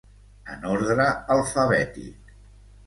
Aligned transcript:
En 0.53 0.65
ordre 0.69 1.07
alfabètic. 1.37 2.37